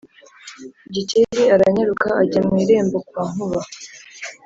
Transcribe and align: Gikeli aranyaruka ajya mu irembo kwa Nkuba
Gikeli 0.93 1.43
aranyaruka 1.55 2.07
ajya 2.21 2.39
mu 2.47 2.53
irembo 2.63 2.97
kwa 3.09 3.23
Nkuba 3.31 3.61